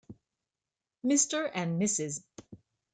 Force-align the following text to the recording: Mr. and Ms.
Mr. 1.05 1.51
and 1.53 1.77
Ms. 1.77 2.23